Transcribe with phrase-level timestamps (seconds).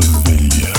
[0.00, 0.77] Севилья.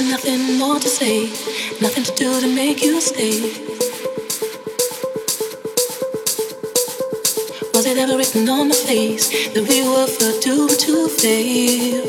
[0.00, 1.24] Nothing more to say,
[1.80, 3.40] nothing to do to make you stay.
[7.74, 12.04] Was it ever written on my face that we were for doomed to fail?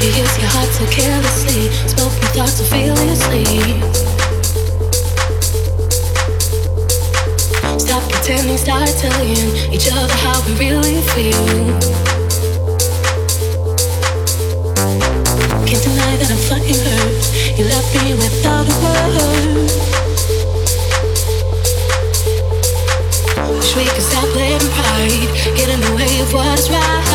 [0.00, 3.44] You use your heart so carelessly, spoken thoughts so fearlessly.
[7.78, 12.11] Stop pretending, start telling each other how we really feel.
[23.56, 27.11] Wish we could stop letting pride get in the way of what's right.